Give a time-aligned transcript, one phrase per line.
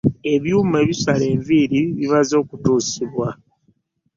[0.33, 3.27] Ebyuma ebisala enviiri bimaze okutuusibwa.